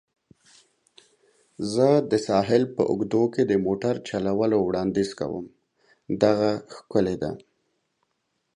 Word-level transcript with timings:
زه 1.73 1.87
د 2.11 2.13
ساحل 2.27 2.63
په 2.75 2.83
اوږدو 2.91 3.23
کې 3.33 3.43
د 3.45 3.53
موټر 3.65 3.93
چلولو 4.09 4.57
وړاندیز 4.63 5.09
کوم. 5.19 5.45
دغه 6.23 6.51
ښکلې 6.75 7.15
ده. 7.23 7.31